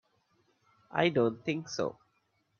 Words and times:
I 0.89 1.09
don't 1.09 1.45
think 1.45 1.69
so. 1.69 1.99